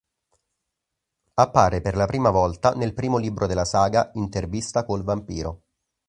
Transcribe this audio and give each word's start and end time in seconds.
Appare 1.35 1.79
per 1.81 1.95
la 1.95 2.07
prima 2.07 2.31
volta 2.31 2.71
nel 2.71 2.95
primo 2.95 3.17
libro 3.19 3.45
della 3.45 3.65
saga, 3.65 4.09
"Intervista 4.15 4.83
col 4.83 5.03
vampiro". 5.03 5.61